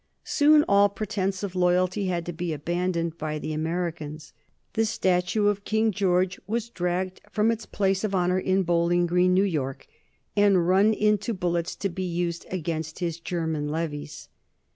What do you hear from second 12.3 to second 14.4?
against his German levies.